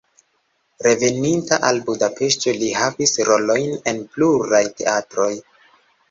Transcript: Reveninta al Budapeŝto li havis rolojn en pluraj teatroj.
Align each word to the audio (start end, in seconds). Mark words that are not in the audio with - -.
Reveninta 0.85 1.57
al 1.67 1.81
Budapeŝto 1.89 2.53
li 2.61 2.69
havis 2.77 3.13
rolojn 3.27 3.69
en 3.91 3.99
pluraj 4.15 4.63
teatroj. 4.81 5.29